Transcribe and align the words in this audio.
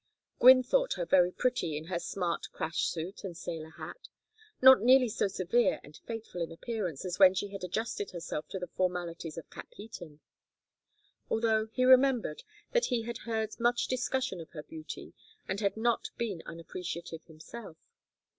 Gwynne 0.39 0.63
thought 0.63 0.93
her 0.93 1.05
very 1.05 1.31
pretty 1.31 1.77
in 1.77 1.83
her 1.83 1.99
smart 1.99 2.47
crash 2.51 2.87
suit 2.87 3.23
and 3.23 3.37
sailor 3.37 3.69
hat, 3.77 4.09
not 4.59 4.81
nearly 4.81 5.07
so 5.09 5.27
severe 5.27 5.79
and 5.83 5.95
fateful 5.95 6.41
in 6.41 6.51
appearance 6.51 7.05
as 7.05 7.19
when 7.19 7.35
she 7.35 7.49
had 7.49 7.63
adjusted 7.63 8.09
herself 8.09 8.47
to 8.47 8.57
the 8.57 8.65
formalities 8.65 9.37
of 9.37 9.51
Capheaton; 9.51 10.19
although 11.29 11.67
he 11.67 11.85
remembered 11.85 12.41
that 12.71 12.85
he 12.85 13.03
had 13.03 13.19
heard 13.29 13.59
much 13.59 13.85
discussion 13.87 14.41
of 14.41 14.49
her 14.53 14.63
beauty 14.63 15.13
and 15.47 15.59
had 15.59 15.77
not 15.77 16.09
been 16.17 16.41
unappreciative 16.47 17.23
himself. 17.25 17.77